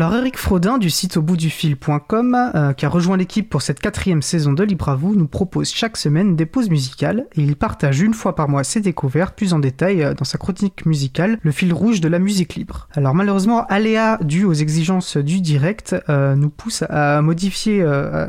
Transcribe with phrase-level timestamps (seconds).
[0.00, 3.60] Alors Eric Frodin du site au bout du fil.com, euh, qui a rejoint l'équipe pour
[3.60, 7.42] cette quatrième saison de Libre à vous, nous propose chaque semaine des pauses musicales et
[7.42, 10.86] il partage une fois par mois ses découvertes plus en détail euh, dans sa chronique
[10.86, 12.88] musicale, le fil rouge de la musique libre.
[12.94, 17.84] Alors malheureusement, aléa dû aux exigences du direct euh, nous pousse à modifier,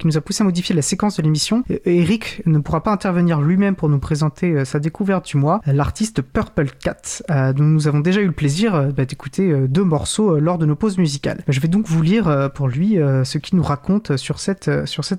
[0.00, 1.62] qui nous a poussé à modifier la séquence de l'émission.
[1.84, 6.70] Eric ne pourra pas intervenir lui-même pour nous présenter sa découverte du mois, l'artiste Purple
[6.80, 7.22] Cat,
[7.52, 10.98] dont nous avons déjà eu le plaisir bah, d'écouter deux morceaux lors de nos pauses
[10.98, 11.44] musicales.
[11.52, 14.40] Je vais donc vous lire euh, pour lui euh, ce qu'il nous raconte euh, sur
[14.40, 14.68] cet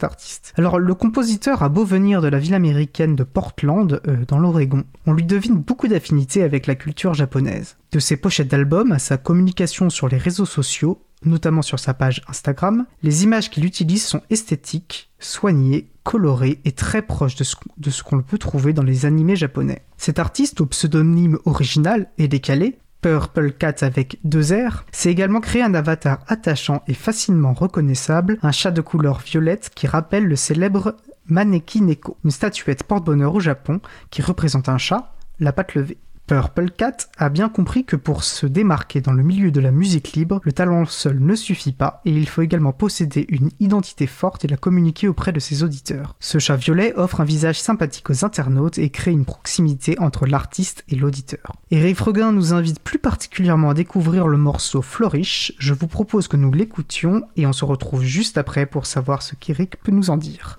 [0.04, 0.54] artiste.
[0.58, 4.84] Alors, le compositeur a beau venir de la ville américaine de Portland, dans l'Oregon.
[5.06, 7.78] On lui devine beaucoup d'affinités avec la culture japonaise.
[7.92, 12.22] De ses pochettes d'albums à sa communication sur les réseaux sociaux, notamment sur sa page
[12.28, 18.22] Instagram, les images qu'il utilise sont esthétiques, soignées, colorées et très proches de ce, qu'on
[18.22, 19.84] peut trouver dans les animés japonais.
[19.98, 25.62] Cet artiste, au pseudonyme original et décalé, Purple Cat avec deux R, c'est également créé
[25.62, 30.96] un avatar attachant et facilement reconnaissable, un chat de couleur violette qui rappelle le célèbre
[31.28, 35.98] Maneki Neko, une statuette porte-bonheur au Japon qui représente un chat, la patte levée.
[36.34, 40.14] Purple Cat a bien compris que pour se démarquer dans le milieu de la musique
[40.14, 44.44] libre, le talent seul ne suffit pas et il faut également posséder une identité forte
[44.44, 46.16] et la communiquer auprès de ses auditeurs.
[46.20, 50.84] Ce chat violet offre un visage sympathique aux internautes et crée une proximité entre l'artiste
[50.90, 51.54] et l'auditeur.
[51.70, 55.54] Eric Freguin nous invite plus particulièrement à découvrir le morceau Flourish.
[55.60, 59.36] Je vous propose que nous l'écoutions et on se retrouve juste après pour savoir ce
[59.36, 60.58] qu'Eric peut nous en dire.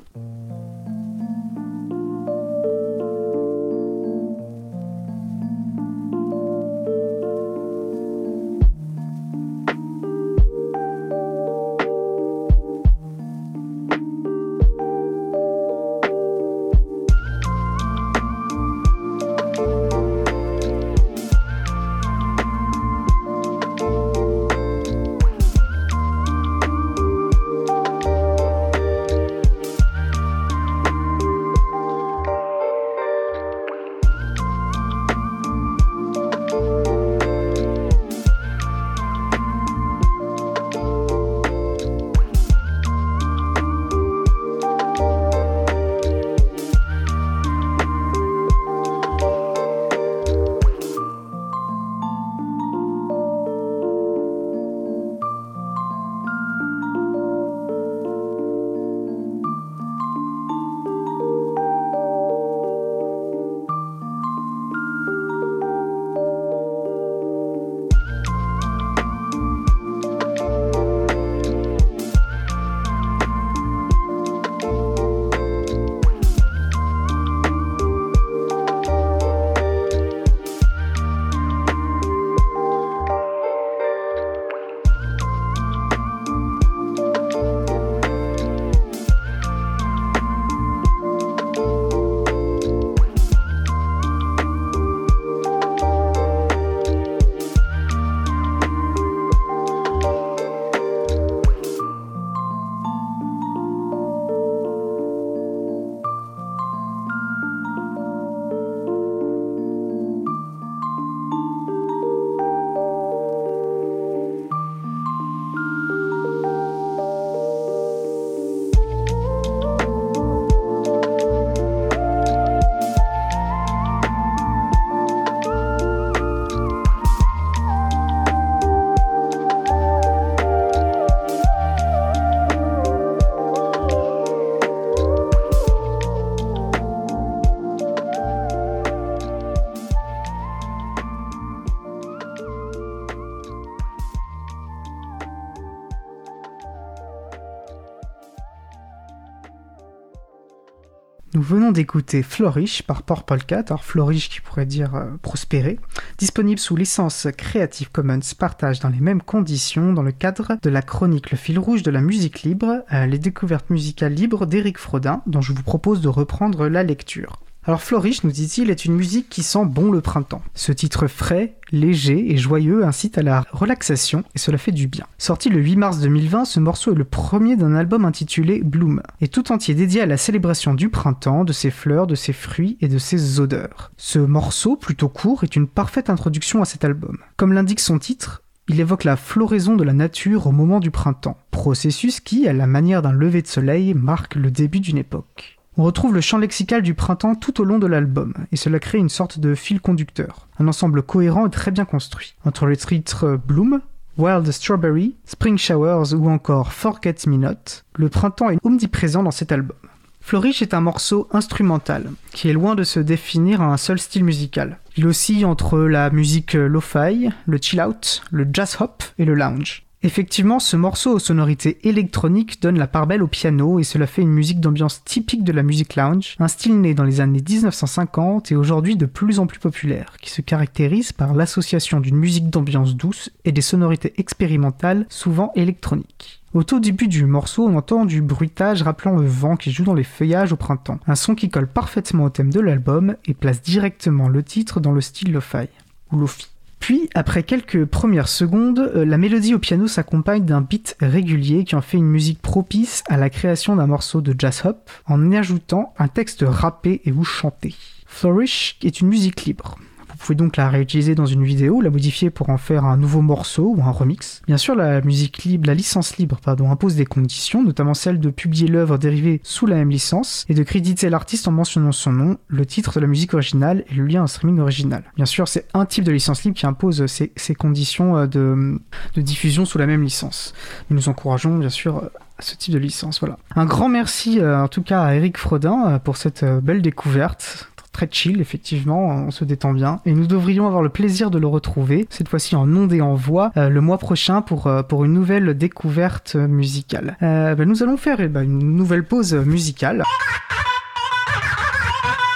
[151.34, 155.80] Nous venons d'écouter Flourish par Purple Cat, alors Flourish qui pourrait dire euh, prospérer,
[156.16, 160.80] disponible sous licence Creative Commons partage dans les mêmes conditions dans le cadre de la
[160.80, 165.22] chronique Le fil rouge de la musique libre, euh, les découvertes musicales libres d'Éric Frodin,
[165.26, 167.40] dont je vous propose de reprendre la lecture.
[167.66, 170.42] Alors Flourish, nous dit-il, est une musique qui sent bon le printemps.
[170.52, 175.06] Ce titre frais, léger et joyeux incite à la relaxation et cela fait du bien.
[175.16, 179.28] Sorti le 8 mars 2020, ce morceau est le premier d'un album intitulé Bloom, et
[179.28, 182.88] tout entier dédié à la célébration du printemps, de ses fleurs, de ses fruits et
[182.88, 183.92] de ses odeurs.
[183.96, 187.16] Ce morceau, plutôt court, est une parfaite introduction à cet album.
[187.38, 191.38] Comme l'indique son titre, il évoque la floraison de la nature au moment du printemps,
[191.50, 195.58] processus qui, à la manière d'un lever de soleil, marque le début d'une époque.
[195.76, 198.98] On retrouve le champ lexical du printemps tout au long de l'album, et cela crée
[198.98, 202.36] une sorte de fil conducteur, un ensemble cohérent et très bien construit.
[202.44, 203.80] Entre les titres Bloom,
[204.16, 209.50] Wild Strawberry, Spring Showers ou encore Forget Me Not, le printemps est omniprésent dans cet
[209.50, 209.76] album.
[210.20, 214.24] Flourish est un morceau instrumental, qui est loin de se définir à un seul style
[214.24, 214.78] musical.
[214.96, 219.83] Il oscille entre la musique lo-fi, le chill-out, le jazz-hop et le lounge.
[220.04, 224.20] Effectivement, ce morceau aux sonorités électroniques donne la part belle au piano et cela fait
[224.20, 228.52] une musique d'ambiance typique de la musique lounge, un style né dans les années 1950
[228.52, 232.96] et aujourd'hui de plus en plus populaire, qui se caractérise par l'association d'une musique d'ambiance
[232.96, 236.42] douce et des sonorités expérimentales souvent électroniques.
[236.52, 239.94] Au tout début du morceau, on entend du bruitage rappelant le vent qui joue dans
[239.94, 243.62] les feuillages au printemps, un son qui colle parfaitement au thème de l'album et place
[243.62, 245.68] directement le titre dans le style lo-fi
[246.12, 246.53] ou lofi.
[246.84, 251.76] Puis, après quelques premières secondes, euh, la mélodie au piano s'accompagne d'un beat régulier qui
[251.76, 255.34] en fait une musique propice à la création d'un morceau de jazz hop en y
[255.38, 257.74] ajoutant un texte rappé et ou chanté.
[258.06, 259.78] Flourish est une musique libre.
[260.24, 263.20] Vous pouvez donc la réutiliser dans une vidéo, la modifier pour en faire un nouveau
[263.20, 264.40] morceau ou un remix.
[264.46, 268.66] Bien sûr, la musique libre, la licence libre, impose des conditions, notamment celle de publier
[268.68, 272.64] l'œuvre dérivée sous la même licence et de créditer l'artiste en mentionnant son nom, le
[272.64, 275.04] titre de la musique originale et le lien au streaming original.
[275.14, 278.80] Bien sûr, c'est un type de licence libre qui impose ces, conditions euh, de,
[279.20, 280.54] diffusion sous la même licence.
[280.88, 283.20] nous encourageons bien sûr ce type de licence.
[283.20, 283.36] Voilà.
[283.56, 287.68] Un grand merci euh, en tout cas à Eric Frodin euh, pour cette belle découverte
[287.94, 290.00] très chill, effectivement, on se détend bien.
[290.04, 293.14] Et nous devrions avoir le plaisir de le retrouver, cette fois-ci en ondes et en
[293.14, 297.16] voix, euh, le mois prochain pour, euh, pour une nouvelle découverte musicale.
[297.22, 300.02] Euh, bah, nous allons faire eh ben, une nouvelle pause musicale.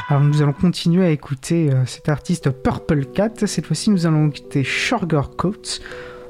[0.09, 3.45] Alors nous allons continuer à écouter cet artiste Purple Cat.
[3.45, 5.81] Cette fois-ci, nous allons écouter Sugar Coat.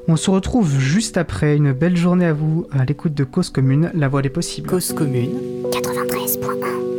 [0.09, 1.55] On se retrouve juste après.
[1.55, 4.67] Une belle journée à vous à l'écoute de Cause Commune, la voix des possibles.
[4.67, 5.31] Cause Commune
[5.71, 6.98] 93.1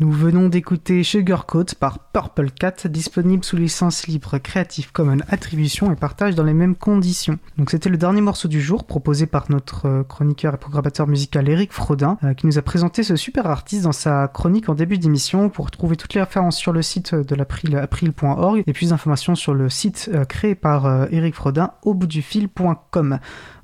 [0.00, 5.96] Nous venons d'écouter Sugarcoat par Purple Cat, disponible sous licence libre Creative Commons Attribution et
[5.96, 7.40] partage dans les mêmes conditions.
[7.56, 11.48] Donc c'était le dernier morceau du jour proposé par notre euh, chroniqueur et programmateur musical
[11.48, 14.98] Eric Frodin euh, qui nous a présenté ce super artiste dans sa chronique en début
[14.98, 15.48] d'émission.
[15.48, 19.52] Pour trouver toutes les références sur le site de l'April, april.org et plus d'informations sur
[19.52, 23.18] le site euh, créé par Eric Frodin au bout du fil.com.